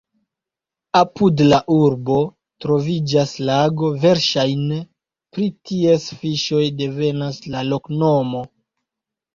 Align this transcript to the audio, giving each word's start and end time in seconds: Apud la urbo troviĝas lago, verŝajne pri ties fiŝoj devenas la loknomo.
Apud 1.01 1.43
la 1.51 1.59
urbo 1.75 2.15
troviĝas 2.65 3.35
lago, 3.51 3.93
verŝajne 4.07 4.81
pri 5.37 5.53
ties 5.73 6.11
fiŝoj 6.25 6.67
devenas 6.83 7.43
la 7.57 7.67
loknomo. 7.73 8.45